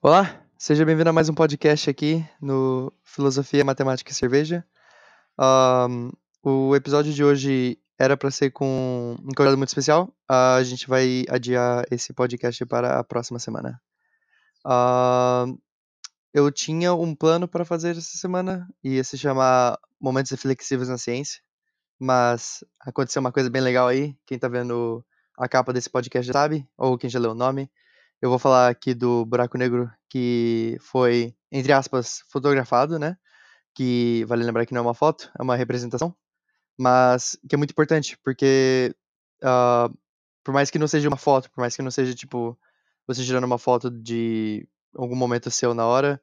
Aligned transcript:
Olá, 0.00 0.46
seja 0.56 0.84
bem-vindo 0.84 1.10
a 1.10 1.12
mais 1.12 1.28
um 1.28 1.34
podcast 1.34 1.90
aqui 1.90 2.24
no 2.40 2.92
Filosofia, 3.02 3.64
Matemática 3.64 4.12
e 4.12 4.14
Cerveja. 4.14 4.64
Um, 5.36 6.12
o 6.40 6.76
episódio 6.76 7.12
de 7.12 7.24
hoje 7.24 7.80
era 7.98 8.16
para 8.16 8.30
ser 8.30 8.52
com 8.52 9.16
um 9.18 9.34
convidado 9.34 9.58
muito 9.58 9.70
especial. 9.70 10.04
Uh, 10.30 10.54
a 10.56 10.62
gente 10.62 10.86
vai 10.86 11.24
adiar 11.28 11.84
esse 11.90 12.12
podcast 12.12 12.64
para 12.66 13.00
a 13.00 13.02
próxima 13.02 13.40
semana. 13.40 13.82
Uh, 14.64 15.58
eu 16.32 16.48
tinha 16.52 16.94
um 16.94 17.12
plano 17.12 17.48
para 17.48 17.64
fazer 17.64 17.96
essa 17.96 18.18
semana, 18.18 18.68
ia 18.84 19.02
se 19.02 19.18
chamar 19.18 19.76
Momentos 20.00 20.30
Reflexivos 20.30 20.88
na 20.88 20.96
Ciência, 20.96 21.40
mas 21.98 22.62
aconteceu 22.82 23.18
uma 23.18 23.32
coisa 23.32 23.50
bem 23.50 23.60
legal 23.60 23.88
aí. 23.88 24.16
Quem 24.24 24.38
tá 24.38 24.46
vendo 24.46 25.04
a 25.36 25.48
capa 25.48 25.72
desse 25.72 25.90
podcast 25.90 26.24
já 26.24 26.32
sabe, 26.32 26.68
ou 26.76 26.96
quem 26.96 27.10
já 27.10 27.18
leu 27.18 27.32
o 27.32 27.34
nome. 27.34 27.68
Eu 28.20 28.30
vou 28.30 28.38
falar 28.38 28.68
aqui 28.68 28.94
do 28.94 29.24
buraco 29.24 29.56
negro 29.56 29.90
que 30.10 30.76
foi, 30.80 31.34
entre 31.52 31.72
aspas, 31.72 32.22
fotografado, 32.30 32.98
né? 32.98 33.16
Que 33.74 34.24
vale 34.26 34.44
lembrar 34.44 34.66
que 34.66 34.74
não 34.74 34.80
é 34.80 34.82
uma 34.82 34.94
foto, 34.94 35.30
é 35.38 35.42
uma 35.42 35.56
representação, 35.56 36.14
mas 36.78 37.38
que 37.48 37.54
é 37.54 37.58
muito 37.58 37.70
importante, 37.70 38.18
porque 38.24 38.94
uh, 39.42 39.96
por 40.42 40.52
mais 40.52 40.70
que 40.70 40.78
não 40.78 40.88
seja 40.88 41.08
uma 41.08 41.16
foto, 41.16 41.50
por 41.50 41.60
mais 41.60 41.76
que 41.76 41.82
não 41.82 41.90
seja 41.90 42.14
tipo 42.14 42.58
você 43.06 43.24
tirando 43.24 43.44
uma 43.44 43.58
foto 43.58 43.90
de 43.90 44.68
algum 44.96 45.16
momento 45.16 45.50
seu 45.50 45.72
na 45.72 45.86
hora, 45.86 46.20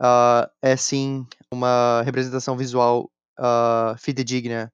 uh, 0.00 0.48
é 0.62 0.76
sim 0.76 1.26
uma 1.50 2.02
representação 2.02 2.56
visual 2.56 3.10
uh, 3.38 3.96
fidedigna 3.98 4.72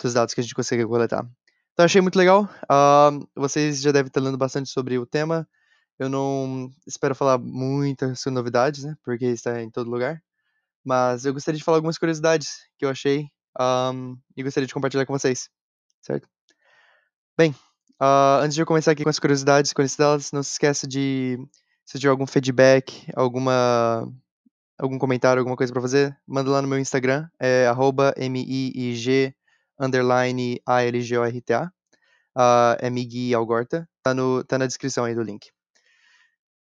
dos 0.00 0.14
dados 0.14 0.34
que 0.34 0.40
a 0.40 0.42
gente 0.42 0.54
consegue 0.54 0.84
coletar. 0.86 1.26
Então 1.72 1.84
achei 1.84 2.00
muito 2.00 2.16
legal. 2.16 2.48
Uh, 2.64 3.26
vocês 3.34 3.80
já 3.80 3.92
devem 3.92 4.08
estar 4.08 4.20
lendo 4.20 4.38
bastante 4.38 4.70
sobre 4.70 4.98
o 4.98 5.06
tema. 5.06 5.48
Eu 5.98 6.08
não 6.08 6.70
espero 6.86 7.14
falar 7.14 7.38
muitas 7.38 8.24
novidades, 8.26 8.84
né? 8.84 8.96
Porque 9.04 9.26
está 9.26 9.62
em 9.62 9.70
todo 9.70 9.90
lugar. 9.90 10.22
Mas 10.84 11.24
eu 11.24 11.32
gostaria 11.32 11.58
de 11.58 11.64
falar 11.64 11.78
algumas 11.78 11.98
curiosidades 11.98 12.68
que 12.78 12.84
eu 12.84 12.90
achei 12.90 13.28
um, 13.58 14.16
e 14.36 14.42
gostaria 14.42 14.66
de 14.66 14.74
compartilhar 14.74 15.06
com 15.06 15.12
vocês, 15.12 15.48
certo? 16.02 16.28
Bem, 17.38 17.52
uh, 18.02 18.42
antes 18.42 18.54
de 18.54 18.62
eu 18.62 18.66
começar 18.66 18.92
aqui 18.92 19.04
com 19.04 19.10
as 19.10 19.18
curiosidades, 19.18 19.72
conhecidas, 19.72 20.32
não 20.32 20.42
se 20.42 20.52
esqueça 20.52 20.86
de 20.86 21.38
se 21.84 21.98
tiver 21.98 22.10
algum 22.10 22.26
feedback, 22.26 23.06
alguma 23.16 24.06
algum 24.78 24.98
comentário, 24.98 25.40
alguma 25.40 25.56
coisa 25.56 25.72
para 25.72 25.82
fazer, 25.82 26.16
manda 26.26 26.50
lá 26.50 26.60
no 26.60 26.68
meu 26.68 26.78
Instagram, 26.78 27.28
é 27.40 28.28
miig 28.28 29.34
underline 29.78 30.60
algorta, 30.66 31.72
uh, 32.36 32.76
é 32.78 32.90
Migui 32.90 33.34
Algorta, 33.34 33.88
tá, 34.02 34.12
no, 34.12 34.44
tá 34.44 34.58
na 34.58 34.66
descrição 34.66 35.04
aí 35.04 35.14
do 35.14 35.22
link. 35.22 35.50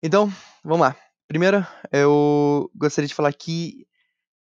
Então, 0.03 0.31
vamos 0.63 0.81
lá. 0.81 0.95
Primeiro, 1.27 1.65
eu 1.91 2.71
gostaria 2.75 3.07
de 3.07 3.13
falar 3.13 3.31
que 3.33 3.85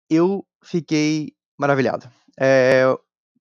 eu 0.08 0.47
fiquei 0.64 1.34
maravilhado. 1.58 2.11
É, 2.41 2.84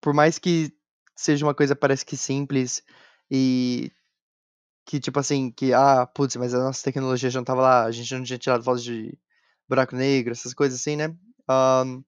por 0.02 0.14
mais 0.14 0.38
que 0.38 0.74
seja 1.16 1.46
uma 1.46 1.56
coisa 1.56 1.78
parece 1.78 2.06
que 2.06 2.18
simples 2.18 2.84
e 3.32 3.90
que 4.86 5.00
tipo 5.00 5.18
assim, 5.18 5.50
que 5.50 5.74
ah, 5.74 6.06
putz, 6.08 6.36
mas 6.36 6.54
a 6.54 6.60
nossa 6.60 6.84
tecnologia 6.84 7.30
já 7.30 7.40
não 7.40 7.46
tava 7.46 7.62
lá, 7.62 7.86
a 7.86 7.92
gente 7.92 8.14
não 8.14 8.24
tinha 8.24 8.38
tirado 8.38 8.64
fotos 8.64 8.84
de 8.84 9.18
buraco 9.68 9.96
negro, 9.96 10.34
essas 10.34 10.54
coisas 10.54 10.80
assim, 10.80 10.98
né? 10.98 11.16
Um, 11.50 12.04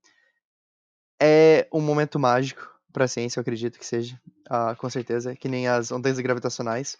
é 1.21 1.69
um 1.71 1.79
momento 1.79 2.19
mágico 2.19 2.67
para 2.91 3.05
a 3.05 3.07
ciência, 3.07 3.39
eu 3.39 3.41
acredito 3.41 3.79
que 3.79 3.85
seja, 3.85 4.19
uh, 4.49 4.75
com 4.75 4.89
certeza, 4.89 5.35
que 5.37 5.47
nem 5.47 5.67
as 5.67 5.91
ondas 5.91 6.19
gravitacionais, 6.19 6.97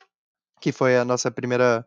que 0.61 0.71
foi 0.71 0.97
a 0.97 1.03
nossa 1.03 1.29
primeira 1.29 1.85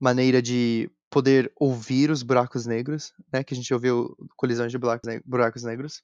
maneira 0.00 0.42
de 0.42 0.90
poder 1.10 1.52
ouvir 1.56 2.10
os 2.10 2.22
buracos 2.22 2.66
negros, 2.66 3.12
né? 3.32 3.42
Que 3.42 3.54
a 3.54 3.56
gente 3.56 3.72
ouviu 3.72 4.16
colisões 4.36 4.70
de 4.70 4.78
buracos, 4.78 5.08
ne 5.08 5.20
buracos 5.24 5.62
negros. 5.62 6.02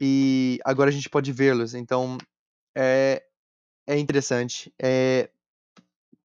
E 0.00 0.58
agora 0.64 0.90
a 0.90 0.92
gente 0.92 1.08
pode 1.08 1.32
vê-los. 1.32 1.74
Então 1.74 2.18
é, 2.76 3.22
é 3.86 3.98
interessante. 3.98 4.72
É 4.80 5.30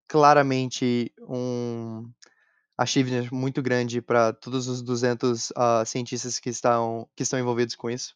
claramente 0.08 1.14
um 1.22 2.09
achievement 2.78 3.30
muito 3.32 3.62
grande 3.62 4.02
para 4.02 4.34
todos 4.34 4.68
os 4.68 4.82
200 4.82 5.50
uh, 5.50 5.54
ah, 5.56 5.84
cientistas 5.86 6.40
que 6.40 6.50
estão, 6.50 7.08
que 7.16 7.24
estão 7.24 7.38
envolvidos 7.38 7.76
com 7.76 7.90
isso. 7.90 8.16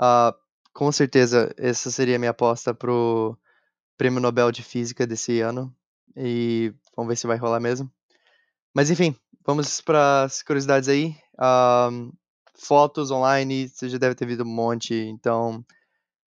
Uh, 0.00 0.34
com 0.72 0.90
certeza, 0.90 1.54
essa 1.58 1.90
seria 1.90 2.16
a 2.16 2.18
minha 2.18 2.30
aposta 2.30 2.74
pro 2.74 3.38
Prêmio 3.96 4.20
Nobel 4.20 4.50
de 4.50 4.62
Física 4.62 5.06
desse 5.06 5.40
ano. 5.40 5.74
E 6.16 6.74
vamos 6.96 7.10
ver 7.10 7.16
se 7.16 7.26
vai 7.26 7.36
rolar 7.36 7.60
mesmo. 7.60 7.90
Mas 8.74 8.90
enfim, 8.90 9.14
vamos 9.44 9.82
para 9.82 10.24
as 10.24 10.42
curiosidades 10.42 10.88
aí. 10.88 11.14
Um, 11.38 12.10
fotos 12.54 13.10
online, 13.10 13.68
você 13.68 13.88
já 13.88 13.98
deve 13.98 14.14
ter 14.14 14.24
visto 14.24 14.42
um 14.42 14.46
monte, 14.46 14.94
então 14.94 15.64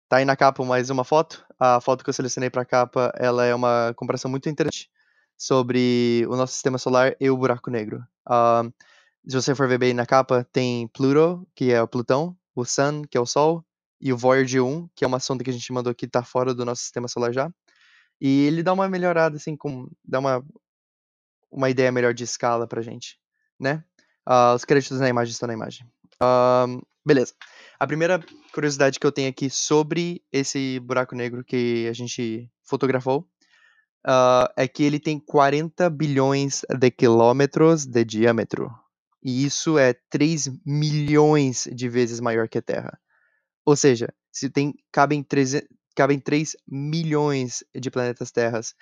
tá 0.10 0.18
aí 0.18 0.26
na 0.26 0.36
capa 0.36 0.66
mais 0.66 0.90
uma 0.90 1.04
foto. 1.04 1.46
A 1.60 1.80
foto 1.80 2.04
que 2.04 2.10
eu 2.10 2.14
selecionei 2.14 2.50
para 2.50 2.64
a 2.64 2.66
capa, 2.66 3.14
ela 3.16 3.46
é 3.46 3.54
uma 3.54 3.94
comparação 3.96 4.32
muito 4.32 4.50
interessante 4.50 4.90
sobre 5.38 6.26
o 6.30 6.36
nosso 6.36 6.54
sistema 6.54 6.80
solar 6.80 7.16
e 7.20 7.30
o 7.30 7.38
buraco 7.38 7.70
negro. 7.70 8.04
Um, 8.28 8.72
se 9.28 9.36
você 9.36 9.54
for 9.54 9.68
ver 9.68 9.78
bem 9.78 9.94
na 9.94 10.06
capa, 10.08 10.44
tem 10.52 10.88
Pluto, 10.88 11.48
que 11.56 11.72
é 11.72 11.82
o 11.82 11.88
Plutão, 11.88 12.36
o 12.56 12.66
Sun, 12.66 13.04
que 13.04 13.18
é 13.18 13.22
o 13.22 13.26
Sol, 13.26 13.64
e 14.00 14.12
o 14.12 14.18
Voyager 14.18 14.64
1, 14.66 14.90
que 14.96 15.06
é 15.06 15.08
uma 15.08 15.20
sonda 15.20 15.44
que 15.44 15.52
a 15.52 15.54
gente 15.54 15.72
mandou 15.72 15.94
que 15.94 16.06
está 16.06 16.24
fora 16.24 16.56
do 16.56 16.66
nosso 16.66 16.82
sistema 16.82 17.08
solar 17.08 17.32
já. 17.32 17.52
E 18.20 18.48
ele 18.48 18.64
dá 18.64 18.74
uma 18.74 18.90
melhorada, 18.90 19.38
assim, 19.38 19.56
com, 19.56 19.88
dá 20.04 20.20
uma 20.20 20.44
uma 21.52 21.70
ideia 21.70 21.92
melhor 21.92 22.14
de 22.14 22.24
escala 22.24 22.68
pra 22.68 22.82
gente, 22.82 23.20
né? 23.60 23.84
Uh, 24.28 24.56
os 24.56 24.64
créditos 24.64 25.00
na 25.00 25.10
imagem 25.10 25.32
estão 25.32 25.48
na 25.48 25.54
imagem. 25.54 25.86
Uh, 26.16 26.82
beleza. 27.06 27.34
A 27.80 27.88
primeira 27.88 28.24
curiosidade 28.54 29.00
que 29.00 29.06
eu 29.06 29.12
tenho 29.12 29.30
aqui 29.30 29.50
sobre 29.50 30.24
esse 30.32 30.80
buraco 30.80 31.16
negro 31.16 31.44
que 31.44 31.88
a 31.90 31.94
gente 31.94 32.50
fotografou 32.64 33.28
uh, 34.08 34.48
é 34.56 34.68
que 34.68 34.84
ele 34.84 35.00
tem 35.00 35.20
40 35.20 35.90
bilhões 35.90 36.62
de 36.70 36.92
quilômetros 36.92 37.86
de 37.86 38.04
diâmetro. 38.06 38.72
E 39.24 39.46
isso 39.46 39.78
é 39.78 39.94
3 40.10 40.50
milhões 40.66 41.68
de 41.74 41.90
vezes 41.90 42.20
maior 42.20 42.48
que 42.48 42.58
a 42.58 42.62
Terra. 42.62 43.00
Ou 43.66 43.76
seja, 43.76 44.14
se 44.32 44.50
tem 44.50 44.74
cabem 44.92 45.24
3, 45.24 45.62
cabem 45.96 46.20
3 46.20 46.56
milhões 46.68 47.64
de 47.76 47.92
planetas 47.92 48.32
terras 48.32 48.74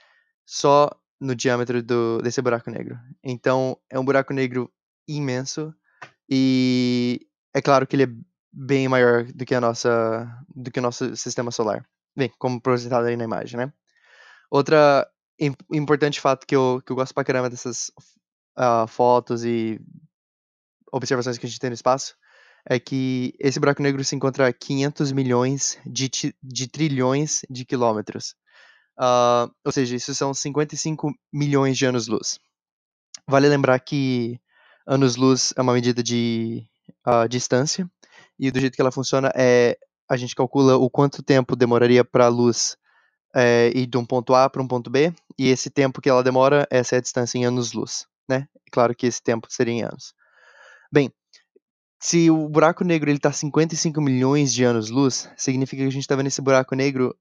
só 0.45 0.89
no 1.19 1.35
diâmetro 1.35 1.83
do, 1.83 2.19
desse 2.21 2.41
buraco 2.41 2.71
negro. 2.71 2.97
Então, 3.23 3.77
é 3.89 3.99
um 3.99 4.05
buraco 4.05 4.33
negro 4.33 4.71
imenso 5.07 5.73
e 6.29 7.27
é 7.53 7.61
claro 7.61 7.85
que 7.85 7.95
ele 7.95 8.03
é 8.03 8.09
bem 8.51 8.87
maior 8.87 9.25
do 9.25 9.45
que 9.45 9.55
a 9.55 9.61
nossa 9.61 10.27
do 10.55 10.71
que 10.71 10.79
o 10.79 10.81
nosso 10.81 11.15
sistema 11.15 11.51
solar. 11.51 11.85
Bem, 12.15 12.31
como 12.37 12.61
projetado 12.61 13.07
aí 13.07 13.15
na 13.15 13.23
imagem, 13.23 13.57
né? 13.57 13.73
Outra 14.49 15.07
importante 15.71 16.19
fato 16.19 16.45
que 16.45 16.55
eu, 16.55 16.81
que 16.85 16.91
eu 16.91 16.95
gosto 16.95 17.13
pra 17.13 17.23
caramba 17.23 17.49
dessas 17.49 17.91
uh, 18.57 18.87
fotos 18.87 19.45
e 19.45 19.79
observações 20.91 21.37
que 21.37 21.45
a 21.45 21.49
gente 21.49 21.59
tem 21.59 21.69
no 21.69 21.75
espaço 21.75 22.15
é 22.65 22.79
que 22.79 23.33
esse 23.39 23.59
buraco 23.59 23.81
negro 23.81 24.03
se 24.03 24.15
encontra 24.15 24.47
a 24.47 24.53
500 24.53 25.11
milhões 25.11 25.79
de, 25.85 26.09
de 26.43 26.67
trilhões 26.67 27.41
de 27.49 27.63
quilômetros. 27.63 28.35
Uh, 28.99 29.49
ou 29.63 29.71
seja, 29.71 29.95
isso 29.95 30.13
são 30.13 30.33
55 30.33 31.13
milhões 31.31 31.77
de 31.77 31.85
anos-luz. 31.85 32.39
Vale 33.27 33.47
lembrar 33.47 33.79
que 33.79 34.39
anos-luz 34.85 35.53
é 35.55 35.61
uma 35.61 35.73
medida 35.73 36.03
de 36.03 36.65
uh, 37.07 37.27
distância, 37.29 37.89
e 38.37 38.51
do 38.51 38.59
jeito 38.59 38.75
que 38.75 38.81
ela 38.81 38.91
funciona 38.91 39.31
é 39.35 39.77
a 40.09 40.17
gente 40.17 40.35
calcula 40.35 40.75
o 40.75 40.89
quanto 40.89 41.21
tempo 41.21 41.55
demoraria 41.55 42.03
para 42.03 42.25
a 42.25 42.29
luz 42.29 42.75
é, 43.35 43.71
ir 43.75 43.85
de 43.85 43.95
um 43.95 44.03
ponto 44.03 44.33
A 44.33 44.49
para 44.49 44.61
um 44.61 44.67
ponto 44.67 44.89
B, 44.89 45.13
e 45.37 45.49
esse 45.49 45.69
tempo 45.69 46.01
que 46.01 46.09
ela 46.09 46.23
demora, 46.23 46.67
essa 46.71 46.95
é 46.95 46.97
a 46.97 47.01
distância 47.01 47.37
em 47.37 47.45
anos-luz, 47.45 48.07
né? 48.27 48.47
Claro 48.71 48.95
que 48.95 49.05
esse 49.05 49.21
tempo 49.21 49.47
seria 49.51 49.73
em 49.73 49.83
anos. 49.83 50.15
Bem, 50.91 51.11
se 52.01 52.31
o 52.31 52.49
buraco 52.49 52.83
negro 52.83 53.11
está 53.11 53.29
a 53.29 53.33
55 53.33 54.01
milhões 54.01 54.51
de 54.51 54.63
anos-luz, 54.63 55.29
significa 55.37 55.83
que 55.83 55.87
a 55.87 55.91
gente 55.91 56.01
está 56.01 56.15
vendo 56.15 56.27
esse 56.27 56.41
buraco 56.41 56.73
negro 56.73 57.15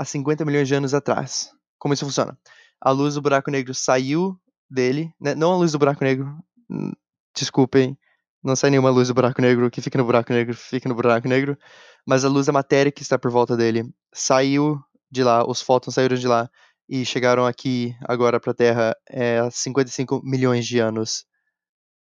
há 0.00 0.04
50 0.04 0.46
milhões 0.46 0.66
de 0.66 0.74
anos 0.74 0.94
atrás. 0.94 1.50
Como 1.78 1.92
isso 1.92 2.06
funciona? 2.06 2.38
A 2.80 2.90
luz 2.90 3.14
do 3.14 3.22
buraco 3.22 3.50
negro 3.50 3.74
saiu 3.74 4.40
dele, 4.68 5.12
né? 5.20 5.34
não 5.34 5.52
a 5.52 5.56
luz 5.56 5.72
do 5.72 5.78
buraco 5.78 6.02
negro, 6.02 6.38
hum, 6.70 6.90
desculpem, 7.36 7.98
não 8.42 8.56
sai 8.56 8.70
nenhuma 8.70 8.88
luz 8.88 9.08
do 9.08 9.14
buraco 9.14 9.42
negro 9.42 9.70
que 9.70 9.82
fica 9.82 9.98
no 9.98 10.04
buraco 10.04 10.32
negro, 10.32 10.56
fica 10.56 10.88
no 10.88 10.94
buraco 10.94 11.28
negro, 11.28 11.58
mas 12.06 12.24
a 12.24 12.28
luz 12.30 12.46
da 12.46 12.52
matéria 12.52 12.90
que 12.90 13.02
está 13.02 13.18
por 13.18 13.30
volta 13.30 13.54
dele 13.58 13.84
saiu 14.10 14.80
de 15.10 15.22
lá, 15.22 15.46
os 15.46 15.60
fótons 15.60 15.94
saíram 15.94 16.16
de 16.16 16.26
lá 16.26 16.48
e 16.88 17.04
chegaram 17.04 17.44
aqui 17.44 17.94
agora 18.08 18.40
para 18.40 18.52
a 18.52 18.54
Terra 18.54 18.96
é, 19.06 19.50
55 19.50 20.22
milhões 20.24 20.66
de 20.66 20.78
anos 20.78 21.26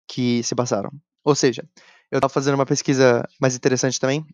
que 0.08 0.42
se 0.44 0.56
passaram. 0.56 0.90
Ou 1.26 1.36
seja, 1.36 1.68
eu 2.10 2.20
estava 2.20 2.32
fazendo 2.32 2.56
uma 2.56 2.66
pesquisa 2.66 3.28
mais 3.42 3.56
interessante 3.58 4.00
também, 4.00 4.26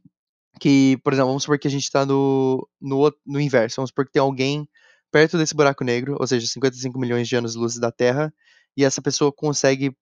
que, 0.59 0.97
por 1.03 1.13
exemplo, 1.13 1.29
vamos 1.29 1.43
supor 1.43 1.59
que 1.59 1.67
a 1.67 1.71
gente 1.71 1.83
está 1.83 2.05
no, 2.05 2.67
no, 2.79 3.13
no 3.25 3.39
inverso. 3.39 3.77
Vamos 3.77 3.89
supor 3.89 4.05
que 4.05 4.11
tem 4.11 4.21
alguém 4.21 4.67
perto 5.11 5.37
desse 5.37 5.55
buraco 5.55 5.83
negro, 5.83 6.17
ou 6.19 6.27
seja, 6.27 6.45
55 6.47 6.99
milhões 6.99 7.27
de 7.27 7.35
anos-luz 7.35 7.77
da 7.77 7.91
Terra, 7.91 8.33
e 8.75 8.83
essa 8.83 9.01
pessoa 9.01 9.31
consegue 9.31 9.95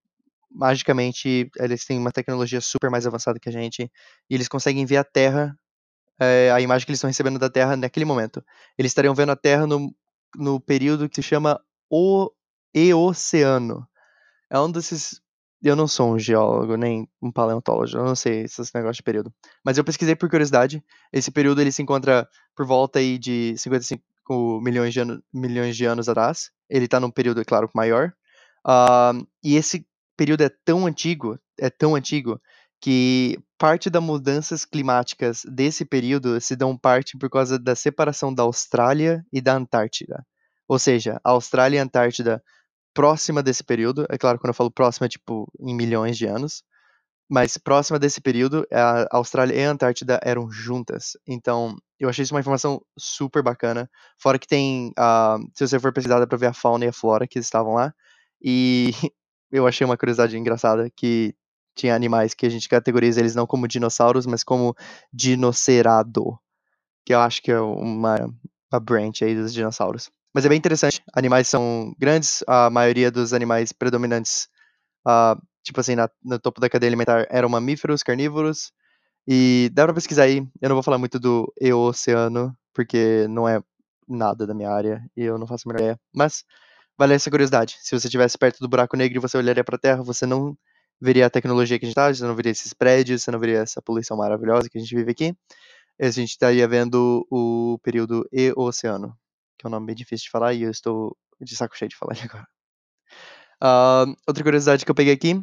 magicamente, 0.50 1.50
eles 1.58 1.86
têm 1.86 2.00
uma 2.00 2.12
tecnologia 2.12 2.62
super 2.62 2.90
mais 2.90 3.08
avançada 3.08 3.40
que 3.40 3.50
a 3.50 3.52
gente, 3.52 3.92
e 4.30 4.36
eles 4.36 4.48
conseguem 4.48 4.86
ver 4.86 4.98
a 4.98 5.04
Terra, 5.04 5.58
é, 6.20 6.52
a 6.52 6.62
imagem 6.62 6.86
que 6.86 6.92
eles 6.92 6.98
estão 6.98 7.10
recebendo 7.10 7.40
da 7.40 7.50
Terra 7.50 7.76
naquele 7.76 8.06
momento. 8.06 8.44
Eles 8.78 8.92
estariam 8.92 9.16
vendo 9.16 9.32
a 9.32 9.36
Terra 9.36 9.66
no, 9.66 9.94
no 10.36 10.60
período 10.60 11.10
que 11.10 11.16
se 11.16 11.24
chama 11.24 11.60
o 11.90 12.32
Eoceano. 12.74 13.88
É 14.50 14.60
um 14.60 14.72
desses 14.72 15.22
eu 15.69 15.75
não 15.75 15.88
sou 15.88 16.13
um 16.13 16.19
geólogo, 16.19 16.75
nem 16.75 17.07
um 17.21 17.31
paleontólogo, 17.31 17.95
eu 17.95 18.04
não 18.04 18.15
sei 18.15 18.42
esses 18.42 18.71
negócios 18.74 18.98
de 18.98 19.04
período. 19.04 19.33
Mas 19.63 19.77
eu 19.77 19.83
pesquisei 19.83 20.15
por 20.15 20.30
curiosidade. 20.30 20.83
Esse 21.12 21.31
período 21.31 21.62
ele 21.62 21.71
se 21.71 21.81
encontra 21.81 22.27
por 22.56 22.65
volta 22.65 23.00
aí 23.00 23.18
de 23.18 23.56
55 23.57 24.62
milhões 24.62 24.94
de, 24.94 25.00
anos, 25.00 25.19
milhões 25.33 25.77
de 25.77 25.86
anos 25.86 26.10
atrás. 26.10 26.51
Ele 26.69 26.86
está 26.86 27.00
num 27.00 27.12
período, 27.12 27.42
é 27.42 27.45
claro, 27.45 27.69
maior. 27.74 28.13
Uh, 28.65 29.25
e 29.44 29.56
esse 29.56 29.86
período 30.18 30.42
é 30.42 30.50
tão 30.65 30.86
antigo, 30.86 31.39
é 31.60 31.69
tão 31.69 31.95
antigo, 31.95 32.39
que 32.81 33.39
parte 33.57 33.89
das 33.89 34.04
mudanças 34.04 34.66
climáticas 34.66 35.44
desse 35.45 35.86
período 35.86 36.42
se 36.42 36.56
dão 36.56 36.77
parte 36.77 37.18
por 37.18 37.30
causa 37.30 37.57
da 37.57 37.75
separação 37.75 38.33
da 38.33 38.44
Austrália 38.44 39.25
e 39.31 39.39
da 39.39 39.56
Antártida. 39.56 40.25
Ou 40.68 40.77
seja, 40.77 41.21
a 41.24 41.31
Austrália 41.31 41.77
e 41.77 41.80
a 41.80 41.83
Antártida 41.83 42.44
próxima 42.94 43.44
desse 43.44 43.63
período. 43.63 44.06
É 44.10 44.18
claro, 44.18 44.40
quando 44.40 44.50
eu 44.50 44.54
falo 44.54 44.72
próxima, 44.72 45.06
é 45.06 45.10
tipo 45.10 45.51
em 45.60 45.75
milhões 45.75 46.18
de 46.18 46.25
anos. 46.25 46.63
Mas 47.30 47.57
próxima 47.57 47.98
desse 47.98 48.22
período, 48.22 48.66
a 48.72 49.07
Austrália 49.18 49.56
e 49.56 49.63
a 49.66 49.72
Antártida 49.72 50.19
eram 50.24 50.51
juntas. 50.51 51.18
Então, 51.28 51.75
eu 52.00 52.10
achei 52.10 52.24
isso 52.24 52.34
uma 52.34 52.40
informação 52.42 52.81
super 52.98 53.42
bacana. 53.42 53.90
Fora 54.22 54.38
que 54.38 54.48
tem, 54.48 54.90
uh, 55.00 55.40
se 55.56 55.68
você 55.68 55.80
for 55.80 55.94
pesquisar, 55.94 56.25
para 56.28 56.38
ver 56.38 56.48
a 56.48 56.54
fauna 56.54 56.86
e 56.86 56.90
a 56.90 56.94
flora 56.94 57.28
que 57.28 57.40
estavam 57.40 57.74
lá. 57.74 57.94
E 58.42 58.92
eu 59.51 59.66
achei 59.66 59.86
uma 59.86 59.98
curiosidade 59.98 60.38
engraçada 60.38 60.90
que 60.95 61.34
tinha 61.75 61.95
animais 61.95 62.34
que 62.34 62.45
a 62.45 62.50
gente 62.50 62.69
categoriza 62.69 63.19
eles 63.19 63.36
não 63.36 63.48
como 63.48 63.68
dinossauros, 63.68 64.25
mas 64.25 64.44
como 64.44 64.75
dinocerado. 65.12 66.38
Que 67.06 67.13
eu 67.13 67.19
acho 67.19 67.42
que 67.42 67.51
é 67.51 67.60
uma, 67.60 68.30
uma 68.72 68.80
branch 68.80 69.24
aí 69.24 69.36
dos 69.36 69.54
dinossauros. 69.54 70.12
Mas 70.33 70.45
é 70.45 70.50
bem 70.50 70.57
interessante. 70.57 71.01
Animais 71.13 71.47
são 71.47 71.94
grandes, 72.00 72.44
a 72.47 72.69
maioria 72.69 73.12
dos 73.12 73.33
animais 73.33 73.71
predominantes, 73.71 74.50
uh, 75.07 75.39
tipo 75.63 75.80
assim, 75.80 75.95
na, 75.95 76.09
no 76.24 76.39
topo 76.39 76.59
da 76.59 76.69
cadeia 76.69 76.89
alimentar, 76.89 77.27
eram 77.30 77.50
mamíferos, 77.50 78.01
carnívoros. 78.01 78.71
E 79.27 79.69
dá 79.74 79.85
pra 79.85 79.94
pesquisar 79.94 80.24
aí. 80.24 80.45
Eu 80.62 80.69
não 80.69 80.75
vou 80.75 80.83
falar 80.83 80.97
muito 80.97 81.19
do 81.19 81.51
eoceano, 81.62 82.56
porque 82.74 83.27
não 83.30 83.47
é 83.47 83.62
nada 84.07 84.45
da 84.47 84.53
minha 84.53 84.71
área 84.71 85.01
e 85.15 85.24
eu 85.24 85.38
não 85.38 85.47
faço 85.47 85.68
a 85.68 85.71
menor 85.71 85.81
ideia. 85.81 86.00
Mas 86.13 86.44
vale 86.97 87.13
essa 87.13 87.30
curiosidade. 87.30 87.77
Se 87.81 87.97
você 87.97 88.07
estivesse 88.07 88.38
perto 88.38 88.59
do 88.59 88.68
buraco 88.68 88.97
negro 88.97 89.18
e 89.18 89.21
você 89.21 89.38
olharia 89.38 89.63
para 89.63 89.75
a 89.75 89.80
Terra, 89.80 90.03
você 90.03 90.25
não 90.25 90.57
veria 91.00 91.27
a 91.27 91.30
tecnologia 91.30 91.80
que 91.80 91.85
a 91.85 91.88
gente 91.88 91.94
está, 91.94 92.13
você 92.13 92.24
não 92.25 92.35
veria 92.35 92.51
esses 92.51 92.74
prédios, 92.74 93.24
você 93.24 93.31
não 93.31 93.39
veria 93.39 93.59
essa 93.59 93.81
poluição 93.81 94.18
maravilhosa 94.18 94.69
que 94.69 94.77
a 94.77 94.81
gente 94.81 94.95
vive 94.95 95.12
aqui. 95.12 95.35
A 96.01 96.09
gente 96.09 96.31
estaria 96.31 96.68
vendo 96.68 97.25
o 97.31 97.80
período 97.83 98.27
eoceano 98.31 99.15
que 99.63 99.68
é 99.68 99.69
um 99.69 99.71
nome 99.71 99.88
bem 99.88 99.95
difícil 99.95 100.25
de 100.25 100.31
falar 100.31 100.54
e 100.54 100.63
eu 100.63 100.71
estou 100.71 101.18
de 101.39 101.56
saco 101.56 101.77
cheio 101.77 101.89
de 101.89 101.95
falar 101.95 102.15
ele 102.18 102.30
agora. 102.30 102.48
Uh, 103.63 104.13
outra 104.27 104.44
curiosidade 104.44 104.83
que 104.83 104.92
eu 104.92 104.95
peguei 104.95 105.13
aqui, 105.13 105.36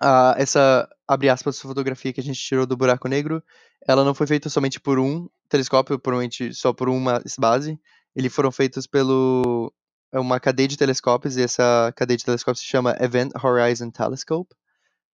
uh, 0.00 0.34
essa, 0.36 0.88
abre 1.08 1.28
aspas, 1.28 1.60
fotografia 1.60 2.12
que 2.12 2.20
a 2.20 2.22
gente 2.22 2.40
tirou 2.40 2.66
do 2.66 2.76
buraco 2.76 3.08
negro, 3.08 3.42
ela 3.86 4.04
não 4.04 4.14
foi 4.14 4.28
feita 4.28 4.48
somente 4.48 4.78
por 4.78 4.98
um 4.98 5.28
telescópio, 5.48 5.98
provavelmente 5.98 6.54
só 6.54 6.72
por 6.72 6.88
uma 6.88 7.20
base, 7.38 7.78
eles 8.14 8.32
foram 8.32 8.52
feitos 8.52 8.86
pelo 8.86 9.72
é 10.12 10.20
uma 10.20 10.38
cadeia 10.38 10.68
de 10.68 10.76
telescópios, 10.76 11.36
e 11.36 11.42
essa 11.42 11.92
cadeia 11.96 12.18
de 12.18 12.24
telescópios 12.24 12.60
se 12.60 12.70
chama 12.70 12.94
Event 13.00 13.32
Horizon 13.42 13.90
Telescope, 13.90 14.54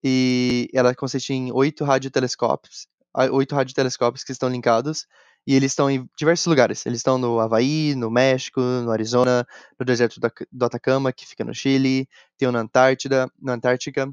e 0.02 0.69
ela 0.74 0.94
consiste 0.94 1.32
em 1.32 1.52
oito 1.52 1.84
radiotelescópios, 1.84 2.88
oito 3.31 3.54
radiotelescópios 3.54 4.24
que 4.24 4.32
estão 4.32 4.48
linkados, 4.48 5.06
e 5.48 5.54
eles 5.54 5.72
estão 5.72 5.90
em 5.90 6.06
diversos 6.14 6.44
lugares. 6.44 6.84
Eles 6.84 6.98
estão 6.98 7.16
no 7.16 7.40
Havaí, 7.40 7.94
no 7.94 8.10
México, 8.10 8.60
no 8.60 8.90
Arizona, 8.90 9.46
no 9.80 9.86
deserto 9.86 10.20
do 10.52 10.64
Atacama, 10.66 11.10
que 11.10 11.26
fica 11.26 11.42
no 11.42 11.54
Chile, 11.54 12.06
tem 12.36 12.46
um 12.46 12.52
na 12.52 12.60
Antártida, 12.60 13.32
na 13.40 13.54
Antártica. 13.54 14.12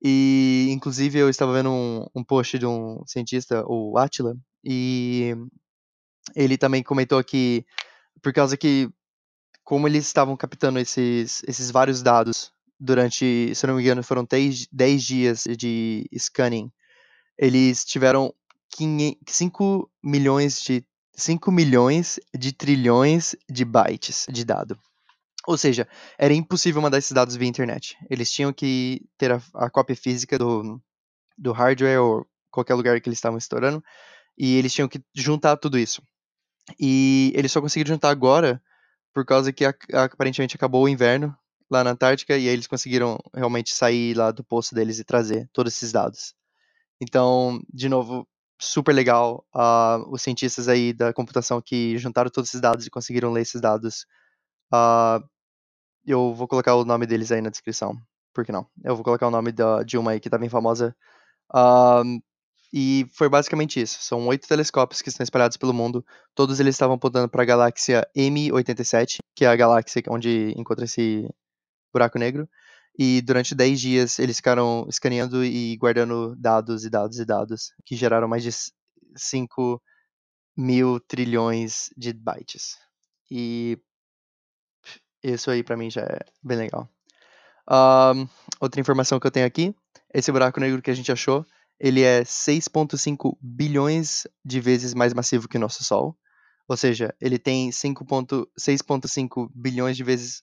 E, 0.00 0.68
inclusive, 0.70 1.18
eu 1.18 1.28
estava 1.28 1.52
vendo 1.54 1.72
um, 1.72 2.06
um 2.14 2.22
post 2.22 2.56
de 2.56 2.66
um 2.66 3.02
cientista, 3.04 3.64
o 3.66 3.98
Attila, 3.98 4.36
e 4.62 5.34
ele 6.36 6.56
também 6.56 6.84
comentou 6.84 7.22
que, 7.24 7.66
por 8.22 8.32
causa 8.32 8.56
que, 8.56 8.88
como 9.64 9.88
eles 9.88 10.06
estavam 10.06 10.36
captando 10.36 10.78
esses, 10.78 11.42
esses 11.48 11.72
vários 11.72 12.00
dados 12.00 12.52
durante, 12.78 13.52
se 13.56 13.66
não 13.66 13.74
me 13.74 13.82
engano, 13.82 14.04
foram 14.04 14.24
10 14.24 15.02
dias 15.02 15.44
de 15.58 16.08
scanning, 16.16 16.70
eles 17.36 17.84
tiveram 17.84 18.32
5 19.26 19.90
milhões 20.02 20.60
de 20.60 20.84
5 21.12 21.52
milhões 21.52 22.18
de 22.32 22.52
trilhões 22.52 23.36
de 23.48 23.64
bytes 23.64 24.26
de 24.30 24.44
dado. 24.44 24.78
Ou 25.46 25.56
seja, 25.56 25.88
era 26.18 26.32
impossível 26.32 26.80
mandar 26.80 26.98
esses 26.98 27.12
dados 27.12 27.36
via 27.36 27.48
internet. 27.48 27.96
Eles 28.08 28.30
tinham 28.30 28.52
que 28.52 29.02
ter 29.18 29.32
a, 29.32 29.42
a 29.54 29.70
cópia 29.70 29.96
física 29.96 30.38
do, 30.38 30.80
do 31.36 31.52
hardware 31.52 32.00
ou 32.00 32.26
qualquer 32.50 32.74
lugar 32.74 33.00
que 33.00 33.08
eles 33.08 33.18
estavam 33.18 33.38
estourando, 33.38 33.82
e 34.36 34.56
eles 34.56 34.72
tinham 34.72 34.88
que 34.88 35.02
juntar 35.14 35.56
tudo 35.56 35.78
isso. 35.78 36.02
E 36.78 37.32
eles 37.34 37.52
só 37.52 37.60
conseguiram 37.60 37.94
juntar 37.94 38.10
agora 38.10 38.62
por 39.12 39.24
causa 39.24 39.52
que 39.52 39.64
a, 39.64 39.74
a, 39.92 40.04
aparentemente 40.04 40.56
acabou 40.56 40.84
o 40.84 40.88
inverno 40.88 41.36
lá 41.70 41.84
na 41.84 41.90
Antártica 41.90 42.36
e 42.36 42.48
aí 42.48 42.52
eles 42.52 42.66
conseguiram 42.66 43.18
realmente 43.34 43.72
sair 43.72 44.14
lá 44.16 44.30
do 44.30 44.44
poço 44.44 44.74
deles 44.74 44.98
e 44.98 45.04
trazer 45.04 45.48
todos 45.52 45.74
esses 45.74 45.92
dados. 45.92 46.34
Então, 47.00 47.62
de 47.72 47.88
novo, 47.88 48.26
super 48.60 48.92
legal. 48.94 49.44
Uh, 49.54 50.08
os 50.12 50.22
cientistas 50.22 50.68
aí 50.68 50.92
da 50.92 51.12
computação 51.12 51.60
que 51.60 51.96
juntaram 51.98 52.30
todos 52.30 52.50
esses 52.50 52.60
dados 52.60 52.86
e 52.86 52.90
conseguiram 52.90 53.32
ler 53.32 53.42
esses 53.42 53.60
dados. 53.60 54.06
Uh, 54.72 55.24
eu 56.06 56.34
vou 56.34 56.46
colocar 56.46 56.74
o 56.74 56.84
nome 56.84 57.06
deles 57.06 57.32
aí 57.32 57.40
na 57.40 57.50
descrição. 57.50 57.96
Por 58.34 58.44
que 58.44 58.52
não? 58.52 58.66
Eu 58.84 58.94
vou 58.94 59.04
colocar 59.04 59.26
o 59.26 59.30
nome 59.30 59.52
da, 59.52 59.82
de 59.82 59.98
uma 59.98 60.12
aí 60.12 60.20
que 60.20 60.30
tá 60.30 60.38
bem 60.38 60.48
famosa. 60.48 60.94
Uh, 61.52 62.20
e 62.72 63.06
foi 63.14 63.28
basicamente 63.28 63.80
isso. 63.80 63.98
São 64.02 64.26
oito 64.28 64.46
telescópios 64.46 65.02
que 65.02 65.08
estão 65.08 65.24
espalhados 65.24 65.56
pelo 65.56 65.74
mundo. 65.74 66.04
Todos 66.34 66.60
eles 66.60 66.74
estavam 66.74 66.96
apontando 66.96 67.28
para 67.28 67.42
a 67.42 67.46
galáxia 67.46 68.06
M87, 68.16 69.18
que 69.34 69.44
é 69.44 69.48
a 69.48 69.56
galáxia 69.56 70.02
onde 70.08 70.54
encontra 70.56 70.84
esse 70.84 71.28
buraco 71.92 72.18
negro. 72.18 72.48
E 73.02 73.22
durante 73.22 73.54
10 73.54 73.80
dias 73.80 74.18
eles 74.18 74.36
ficaram 74.36 74.84
escaneando 74.86 75.42
e 75.42 75.74
guardando 75.78 76.36
dados 76.36 76.84
e 76.84 76.90
dados 76.90 77.18
e 77.18 77.24
dados, 77.24 77.72
que 77.86 77.96
geraram 77.96 78.28
mais 78.28 78.42
de 78.42 78.50
5 79.16 79.82
mil 80.54 81.00
trilhões 81.00 81.88
de 81.96 82.12
bytes. 82.12 82.76
E 83.30 83.78
isso 85.24 85.50
aí 85.50 85.62
para 85.62 85.78
mim 85.78 85.90
já 85.90 86.02
é 86.02 86.20
bem 86.42 86.58
legal. 86.58 86.86
Um, 87.70 88.28
outra 88.60 88.82
informação 88.82 89.18
que 89.18 89.26
eu 89.26 89.30
tenho 89.30 89.46
aqui, 89.46 89.74
esse 90.12 90.30
buraco 90.30 90.60
negro 90.60 90.82
que 90.82 90.90
a 90.90 90.94
gente 90.94 91.10
achou, 91.10 91.46
ele 91.78 92.02
é 92.02 92.22
6.5 92.22 93.34
bilhões 93.40 94.26
de 94.44 94.60
vezes 94.60 94.92
mais 94.92 95.14
massivo 95.14 95.48
que 95.48 95.56
o 95.56 95.60
nosso 95.60 95.82
Sol. 95.82 96.14
Ou 96.68 96.76
seja, 96.76 97.14
ele 97.18 97.38
tem 97.38 97.70
6.5 97.70 99.50
bilhões 99.54 99.96
de 99.96 100.04
vezes 100.04 100.42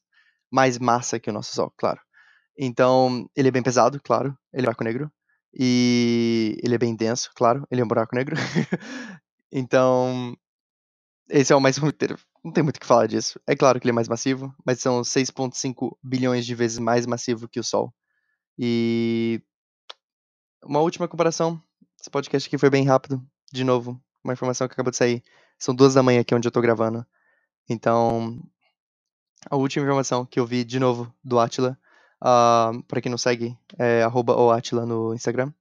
mais 0.51 0.79
massa 0.79 1.19
que 1.19 1.29
o 1.29 1.33
nosso 1.33 1.53
Sol, 1.53 1.71
claro. 1.77 2.06
Então, 2.57 3.29
ele 3.35 3.49
é 3.49 3.51
bem 3.51 3.61
pesado, 3.61 4.01
claro. 4.01 4.37
Ele 4.51 4.65
é 4.65 4.69
um 4.69 4.71
buraco 4.71 4.83
negro. 4.83 5.11
E 5.53 6.57
ele 6.63 6.75
é 6.75 6.77
bem 6.77 6.95
denso, 6.95 7.31
claro. 7.35 7.67
Ele 7.69 7.81
é 7.81 7.83
um 7.83 7.87
buraco 7.87 8.15
negro. 8.15 8.35
então, 9.51 10.35
esse 11.29 11.53
é 11.53 11.55
o 11.55 11.61
mais. 11.61 11.77
Não 12.43 12.51
tem 12.51 12.63
muito 12.63 12.77
o 12.77 12.79
que 12.79 12.85
falar 12.85 13.07
disso. 13.07 13.39
É 13.45 13.55
claro 13.55 13.79
que 13.79 13.85
ele 13.85 13.91
é 13.91 13.93
mais 13.93 14.07
massivo, 14.07 14.53
mas 14.65 14.79
são 14.79 15.01
6,5 15.01 15.97
bilhões 16.03 16.45
de 16.45 16.55
vezes 16.55 16.79
mais 16.79 17.05
massivo 17.05 17.47
que 17.47 17.59
o 17.59 17.63
Sol. 17.63 17.93
E. 18.57 19.41
Uma 20.63 20.79
última 20.79 21.07
comparação. 21.07 21.61
Esse 21.99 22.09
podcast 22.09 22.47
aqui 22.47 22.57
foi 22.57 22.69
bem 22.69 22.85
rápido. 22.85 23.21
De 23.51 23.63
novo, 23.63 24.01
uma 24.23 24.33
informação 24.33 24.67
que 24.67 24.73
acabou 24.73 24.91
de 24.91 24.97
sair. 24.97 25.23
São 25.59 25.73
duas 25.73 25.93
da 25.93 26.03
manhã 26.03 26.21
aqui 26.21 26.33
onde 26.33 26.47
eu 26.47 26.51
tô 26.51 26.61
gravando. 26.61 27.05
Então, 27.69 28.41
a 29.49 29.55
última 29.55 29.85
informação 29.85 30.25
que 30.25 30.39
eu 30.39 30.45
vi 30.45 30.63
de 30.63 30.79
novo 30.79 31.13
do 31.23 31.39
Atila 31.39 31.77
Uh, 32.21 32.25
ah, 32.25 32.71
para 32.87 33.01
quem 33.01 33.09
não 33.09 33.17
segue, 33.17 33.57
é 33.77 34.05
@oatila 34.07 34.85
no 34.85 35.13
Instagram. 35.13 35.51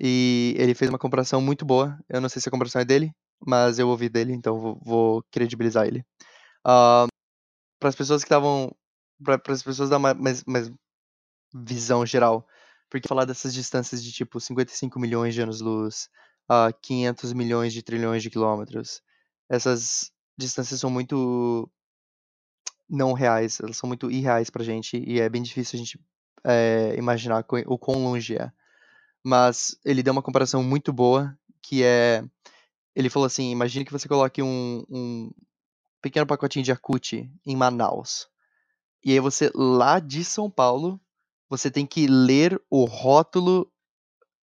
E 0.00 0.54
ele 0.58 0.74
fez 0.74 0.90
uma 0.90 0.98
comparação 0.98 1.40
muito 1.40 1.64
boa. 1.64 1.98
Eu 2.08 2.20
não 2.20 2.28
sei 2.28 2.42
se 2.42 2.48
a 2.48 2.52
comparação 2.52 2.80
é 2.82 2.84
dele, 2.84 3.12
mas 3.46 3.78
eu 3.78 3.88
ouvi 3.88 4.08
dele, 4.08 4.32
então 4.32 4.58
vou, 4.58 4.80
vou 4.84 5.24
credibilizar 5.30 5.86
ele. 5.86 6.04
Uh, 6.66 7.06
para 7.78 7.88
as 7.88 7.94
pessoas 7.94 8.22
que 8.22 8.26
estavam. 8.26 8.74
Para 9.22 9.40
as 9.48 9.62
pessoas 9.62 9.90
dar 9.90 9.98
mais, 9.98 10.44
mais 10.44 10.70
visão 11.54 12.04
geral. 12.04 12.46
Porque 12.90 13.08
falar 13.08 13.24
dessas 13.24 13.54
distâncias 13.54 14.02
de 14.02 14.12
tipo 14.12 14.40
55 14.40 14.98
milhões 15.00 15.34
de 15.34 15.42
anos-luz 15.42 16.08
uh, 16.50 16.72
500 16.82 17.32
milhões 17.32 17.72
de 17.72 17.82
trilhões 17.82 18.22
de 18.22 18.30
quilômetros, 18.30 19.02
essas 19.48 20.10
distâncias 20.36 20.80
são 20.80 20.90
muito 20.90 21.70
não 22.88 23.12
reais, 23.12 23.60
elas 23.60 23.76
são 23.76 23.88
muito 23.88 24.10
irreais 24.10 24.50
pra 24.50 24.64
gente 24.64 25.02
e 25.06 25.20
é 25.20 25.28
bem 25.28 25.42
difícil 25.42 25.76
a 25.76 25.82
gente 25.82 25.98
é, 26.44 26.94
imaginar 26.98 27.44
o 27.66 27.78
quão 27.78 28.04
longe 28.04 28.36
é. 28.36 28.52
Mas 29.22 29.78
ele 29.84 30.02
deu 30.02 30.12
uma 30.12 30.22
comparação 30.22 30.62
muito 30.62 30.92
boa, 30.92 31.36
que 31.62 31.82
é. 31.82 32.22
Ele 32.94 33.08
falou 33.08 33.26
assim: 33.26 33.50
imagine 33.50 33.84
que 33.84 33.92
você 33.92 34.06
coloque 34.06 34.42
um, 34.42 34.84
um 34.88 35.30
pequeno 36.02 36.26
pacotinho 36.26 36.64
de 36.64 36.70
Yakut 36.70 37.30
em 37.46 37.56
Manaus. 37.56 38.28
E 39.02 39.12
aí 39.12 39.20
você, 39.20 39.50
lá 39.54 39.98
de 39.98 40.24
São 40.24 40.50
Paulo, 40.50 41.00
você 41.48 41.70
tem 41.70 41.86
que 41.86 42.06
ler 42.06 42.60
o 42.70 42.84
rótulo 42.84 43.70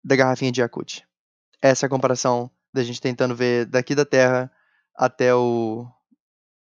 da 0.04 0.16
garrafinha 0.16 0.52
de 0.52 0.62
Yakut. 0.62 1.08
Essa 1.62 1.86
é 1.86 1.88
a 1.88 1.90
comparação 1.90 2.52
da 2.74 2.84
gente 2.84 3.02
tentando 3.02 3.36
ver 3.36 3.66
daqui 3.66 3.96
da 3.96 4.06
Terra 4.06 4.52
até 4.94 5.34
o 5.34 5.88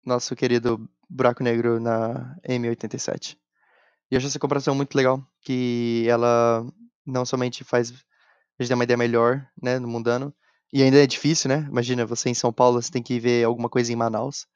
nosso 0.04 0.34
querido 0.34 0.88
buraco 1.08 1.42
negro 1.42 1.80
na 1.80 2.36
M87. 2.48 3.36
E 4.10 4.14
eu 4.14 4.18
acho 4.18 4.26
essa 4.26 4.38
comparação 4.38 4.74
muito 4.74 4.94
legal, 4.94 5.24
que 5.42 6.06
ela 6.08 6.66
não 7.06 7.24
somente 7.24 7.64
faz 7.64 7.90
a 7.90 8.62
gente 8.62 8.68
ter 8.68 8.74
uma 8.74 8.84
ideia 8.84 8.96
melhor, 8.96 9.46
né, 9.62 9.78
no 9.78 9.88
mundano, 9.88 10.34
e 10.72 10.82
ainda 10.82 11.02
é 11.02 11.06
difícil, 11.06 11.48
né? 11.48 11.66
Imagina, 11.68 12.04
você 12.04 12.28
em 12.28 12.34
São 12.34 12.52
Paulo, 12.52 12.80
você 12.82 12.90
tem 12.90 13.02
que 13.02 13.18
ver 13.18 13.44
alguma 13.44 13.68
coisa 13.68 13.92
em 13.92 13.96
Manaus. 13.96 14.46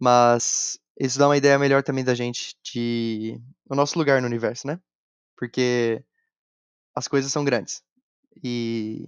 Mas 0.00 0.78
isso 0.98 1.18
dá 1.18 1.28
uma 1.28 1.36
ideia 1.36 1.58
melhor 1.58 1.82
também 1.82 2.04
da 2.04 2.14
gente 2.14 2.56
de 2.64 3.40
o 3.68 3.74
nosso 3.74 3.98
lugar 3.98 4.20
no 4.20 4.26
universo, 4.26 4.66
né? 4.66 4.80
Porque 5.36 6.04
as 6.94 7.08
coisas 7.08 7.32
são 7.32 7.44
grandes. 7.44 7.82
E 8.42 9.06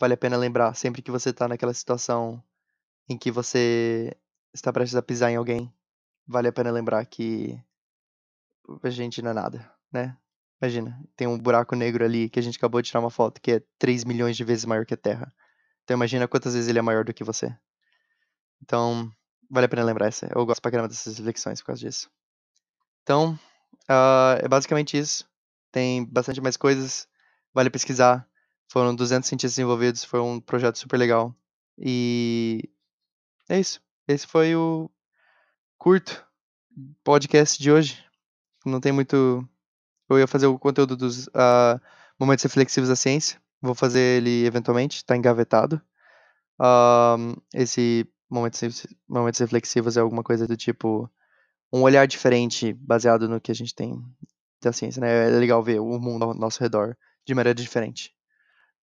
vale 0.00 0.14
a 0.14 0.16
pena 0.16 0.36
lembrar 0.36 0.74
sempre 0.74 1.02
que 1.02 1.10
você 1.10 1.30
está 1.30 1.48
naquela 1.48 1.74
situação 1.74 2.42
em 3.08 3.18
que 3.18 3.30
você 3.30 4.16
está 4.54 4.72
prestes 4.72 4.96
a 4.96 5.02
pisar 5.02 5.30
em 5.30 5.36
alguém, 5.36 5.72
vale 6.26 6.48
a 6.48 6.52
pena 6.52 6.70
lembrar 6.70 7.04
que 7.06 7.58
a 8.82 8.90
gente 8.90 9.20
não 9.22 9.30
é 9.30 9.34
nada, 9.34 9.72
né? 9.92 10.16
Imagina, 10.60 10.98
tem 11.16 11.26
um 11.26 11.38
buraco 11.38 11.76
negro 11.76 12.04
ali 12.04 12.30
que 12.30 12.38
a 12.38 12.42
gente 12.42 12.56
acabou 12.56 12.80
de 12.80 12.88
tirar 12.88 13.00
uma 13.00 13.10
foto 13.10 13.40
que 13.40 13.52
é 13.52 13.62
3 13.78 14.04
milhões 14.04 14.36
de 14.36 14.44
vezes 14.44 14.64
maior 14.64 14.86
que 14.86 14.94
a 14.94 14.96
Terra. 14.96 15.34
Então 15.82 15.94
imagina 15.96 16.26
quantas 16.26 16.54
vezes 16.54 16.68
ele 16.68 16.78
é 16.78 16.82
maior 16.82 17.04
do 17.04 17.12
que 17.12 17.22
você. 17.22 17.54
Então, 18.62 19.10
vale 19.50 19.66
a 19.66 19.68
pena 19.68 19.84
lembrar 19.84 20.06
essa. 20.06 20.26
Eu 20.34 20.46
gosto 20.46 20.62
pra 20.62 20.70
caramba 20.70 20.88
dessas 20.88 21.18
reflexões 21.18 21.60
por 21.60 21.66
causa 21.66 21.80
disso. 21.80 22.10
Então, 23.02 23.38
uh, 23.90 24.40
é 24.42 24.48
basicamente 24.48 24.96
isso. 24.96 25.28
Tem 25.70 26.04
bastante 26.06 26.40
mais 26.40 26.56
coisas. 26.56 27.06
Vale 27.52 27.68
pesquisar. 27.68 28.26
Foram 28.68 28.94
200 28.94 29.28
cientistas 29.28 29.58
envolvidos. 29.58 30.02
Foi 30.02 30.20
um 30.20 30.40
projeto 30.40 30.78
super 30.78 30.96
legal. 30.96 31.36
E 31.76 32.70
é 33.48 33.60
isso. 33.60 33.82
Esse 34.08 34.26
foi 34.26 34.56
o 34.56 34.90
curto 35.78 36.24
podcast 37.02 37.62
de 37.62 37.70
hoje. 37.70 38.04
Não 38.64 38.80
tem 38.80 38.92
muito. 38.92 39.46
Eu 40.08 40.18
ia 40.18 40.26
fazer 40.26 40.46
o 40.46 40.58
conteúdo 40.58 40.96
dos 40.96 41.26
uh, 41.28 41.80
momentos 42.18 42.42
reflexivos 42.42 42.88
da 42.88 42.96
ciência. 42.96 43.40
Vou 43.60 43.74
fazer 43.74 44.18
ele 44.18 44.44
eventualmente, 44.44 44.98
está 44.98 45.16
engavetado. 45.16 45.80
Uh, 46.60 47.40
esse 47.54 48.06
momentos, 48.30 48.86
momentos 49.08 49.40
reflexivos 49.40 49.96
é 49.96 50.00
alguma 50.00 50.22
coisa 50.22 50.46
do 50.46 50.56
tipo 50.56 51.10
um 51.72 51.82
olhar 51.82 52.06
diferente 52.06 52.72
baseado 52.74 53.28
no 53.28 53.40
que 53.40 53.50
a 53.50 53.54
gente 53.54 53.74
tem 53.74 54.00
da 54.62 54.72
ciência, 54.72 55.00
né? 55.00 55.26
É 55.26 55.30
legal 55.30 55.62
ver 55.62 55.80
o 55.80 55.98
mundo 55.98 56.24
ao 56.24 56.34
nosso 56.34 56.60
redor 56.60 56.96
de 57.26 57.34
maneira 57.34 57.54
diferente. 57.54 58.14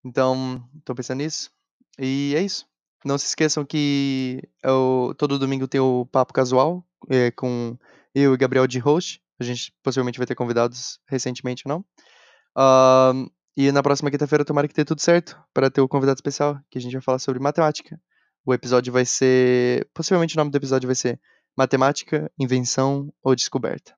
Então, 0.03 0.67
estou 0.77 0.95
pensando 0.95 1.19
nisso. 1.19 1.51
E 1.97 2.33
é 2.35 2.41
isso. 2.41 2.67
Não 3.03 3.17
se 3.17 3.25
esqueçam 3.25 3.65
que 3.65 4.47
eu, 4.63 5.13
todo 5.17 5.39
domingo 5.39 5.67
tem 5.67 5.81
o 5.81 6.05
Papo 6.05 6.33
Casual 6.33 6.85
é, 7.09 7.31
com 7.31 7.77
eu 8.13 8.33
e 8.33 8.37
Gabriel 8.37 8.67
de 8.67 8.79
host. 8.79 9.21
A 9.39 9.43
gente 9.43 9.73
possivelmente 9.81 10.19
vai 10.19 10.27
ter 10.27 10.35
convidados 10.35 10.99
recentemente 11.07 11.63
ou 11.65 11.69
não. 11.69 11.85
Uh, 12.55 13.31
e 13.57 13.71
na 13.71 13.81
próxima 13.81 14.11
quinta-feira, 14.11 14.45
tomara 14.45 14.67
que 14.67 14.73
tenha 14.73 14.85
tudo 14.85 15.01
certo 15.01 15.37
para 15.53 15.69
ter 15.69 15.81
o 15.81 15.87
convidado 15.87 16.17
especial, 16.17 16.59
que 16.69 16.77
a 16.77 16.81
gente 16.81 16.93
vai 16.93 17.01
falar 17.01 17.19
sobre 17.19 17.41
matemática. 17.41 17.99
O 18.45 18.53
episódio 18.53 18.93
vai 18.93 19.05
ser. 19.05 19.87
Possivelmente 19.93 20.35
o 20.35 20.37
nome 20.37 20.51
do 20.51 20.57
episódio 20.57 20.87
vai 20.87 20.95
ser 20.95 21.19
Matemática, 21.57 22.31
Invenção 22.39 23.11
ou 23.23 23.35
Descoberta. 23.35 23.95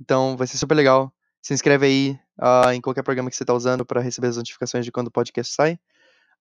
Então 0.00 0.36
vai 0.36 0.46
ser 0.46 0.58
super 0.58 0.74
legal. 0.74 1.12
Se 1.42 1.54
inscreve 1.54 1.86
aí 1.86 2.18
uh, 2.38 2.70
em 2.72 2.80
qualquer 2.80 3.02
programa 3.02 3.30
que 3.30 3.36
você 3.36 3.42
está 3.42 3.54
usando 3.54 3.84
para 3.84 4.00
receber 4.00 4.28
as 4.28 4.36
notificações 4.36 4.84
de 4.84 4.92
quando 4.92 5.08
o 5.08 5.10
podcast 5.10 5.54
sai. 5.54 5.78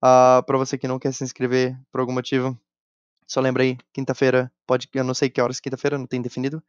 Uh, 0.03 0.41
para 0.46 0.58
você 0.58 0.77
que 0.77 0.88
não 0.88 0.98
quer 0.98 1.13
se 1.13 1.24
inscrever 1.24 1.77
por 1.91 2.00
algum 2.00 2.13
motivo, 2.13 2.58
só 3.27 3.41
lembra 3.41 3.63
aí, 3.63 3.77
quinta-feira, 3.94 4.51
pode, 4.65 4.89
eu 4.94 5.03
não 5.03 5.13
sei 5.13 5.29
que 5.29 5.41
horas 5.41 5.60
quinta-feira, 5.60 5.98
não 5.98 6.08
tem 6.08 6.22
definido, 6.22 6.63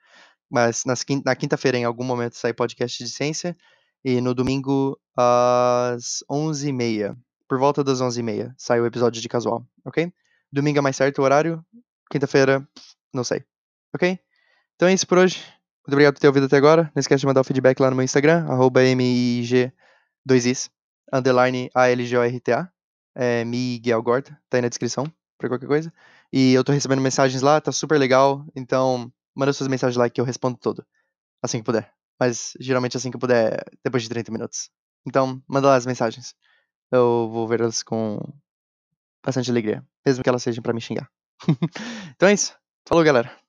mas 0.51 0.85
nas, 0.85 1.05
na 1.25 1.35
quinta-feira 1.35 1.79
em 1.79 1.85
algum 1.85 2.05
momento 2.05 2.37
sai 2.37 2.53
podcast 2.53 3.03
de 3.03 3.09
ciência 3.09 3.57
e 4.05 4.21
no 4.21 4.35
domingo 4.35 5.01
às 5.17 6.25
11h30, 6.31 7.17
por 7.49 7.59
volta 7.59 7.83
das 7.83 8.01
11h30, 8.01 8.53
sai 8.59 8.81
o 8.81 8.87
episódio 8.87 9.23
de 9.23 9.29
casual, 9.29 9.65
ok? 9.87 10.13
Domingo 10.53 10.79
é 10.79 10.83
mais 10.83 10.97
certo 10.97 11.21
o 11.21 11.25
horário, 11.25 11.65
quinta-feira, 12.11 12.69
não 13.15 13.25
sei, 13.25 13.45
ok? 13.95 14.19
Então 14.75 14.89
é 14.89 14.93
isso 14.93 15.07
por 15.07 15.19
hoje. 15.19 15.39
Muito 15.87 15.95
obrigado 15.95 16.15
por 16.15 16.21
ter 16.21 16.27
ouvido 16.27 16.47
até 16.47 16.57
agora. 16.57 16.91
Não 16.95 17.01
esquece 17.01 17.21
de 17.21 17.27
mandar 17.27 17.41
o 17.41 17.45
feedback 17.45 17.81
lá 17.81 17.91
no 17.91 17.97
meu 17.97 18.05
Instagram, 18.05 18.47
arroba 18.49 18.83
MIG2is, 18.83 20.69
underline 21.13 21.71
ALGORTA 21.75 22.71
é, 23.15 23.45
Miguel 23.45 24.03
Gorta, 24.03 24.39
tá 24.49 24.59
aí 24.59 24.63
na 24.63 24.69
descrição 24.69 25.05
para 25.39 25.49
qualquer 25.49 25.67
coisa. 25.67 25.93
E 26.33 26.53
eu 26.53 26.63
tô 26.63 26.73
recebendo 26.73 27.01
mensagens 27.01 27.43
lá, 27.43 27.61
tá 27.61 27.73
super 27.73 27.99
legal, 27.99 28.45
então 28.55 29.13
manda 29.35 29.53
suas 29.53 29.69
mensagens 29.69 29.97
lá 29.97 30.09
que 30.11 30.21
eu 30.21 30.25
respondo 30.25 30.59
tudo, 30.59 30.85
assim 31.43 31.59
que 31.59 31.65
puder. 31.65 31.93
Mas 32.19 32.53
geralmente 32.61 32.97
assim 32.97 33.11
que 33.11 33.17
eu 33.17 33.21
puder, 33.21 33.65
depois 33.83 34.03
de 34.03 34.09
30 34.09 34.31
minutos. 34.31 34.71
Então, 35.07 35.43
manda 35.49 35.69
lá 35.69 35.77
as 35.77 35.87
mensagens. 35.87 36.35
Eu 36.93 37.31
vou 37.33 37.49
ver 37.49 37.61
elas 37.61 37.83
com 37.83 38.21
bastante 39.25 39.51
alegria, 39.51 39.85
mesmo 40.05 40.23
que 40.23 40.29
elas 40.29 40.43
sejam 40.43 40.63
para 40.63 40.73
me 40.75 40.81
xingar. 40.81 41.11
então 42.15 42.29
é 42.29 42.33
isso. 42.35 42.55
Falou, 42.87 43.05
galera. 43.05 43.40